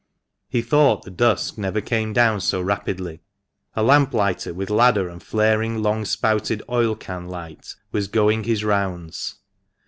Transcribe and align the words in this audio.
He 0.49 0.63
thought 0.63 1.03
the 1.03 1.11
dusk 1.11 1.59
never 1.59 1.79
came 1.79 2.11
down 2.11 2.41
so 2.41 2.59
rapidly. 2.59 3.21
A 3.75 3.83
lamplighter, 3.83 4.51
with 4.51 4.71
ladder 4.71 5.07
and 5.07 5.21
flaring 5.21 5.83
long 5.83 6.05
spouted 6.05 6.63
oil 6.67 6.95
can 6.95 7.27
light, 7.27 7.75
was 7.91 8.07
going 8.07 8.45
his 8.45 8.63
rounds. 8.63 9.35